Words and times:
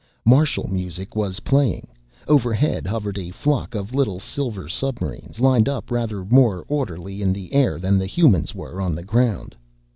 Martial 0.25 0.67
music 0.67 1.15
was 1.15 1.41
playing. 1.41 1.85
Overhead 2.27 2.87
hovered 2.87 3.19
a 3.19 3.29
flock 3.29 3.75
of 3.75 3.93
little 3.93 4.19
silver 4.19 4.67
submarines, 4.67 5.39
lined 5.39 5.69
up 5.69 5.91
rather 5.91 6.25
more 6.25 6.65
orderly 6.67 7.21
in 7.21 7.31
the 7.31 7.53
air 7.53 7.77
than 7.77 7.99
the 7.99 8.07
humans 8.07 8.55
were 8.55 8.81
on 8.81 8.95
the 8.95 9.03
ground. 9.05 9.55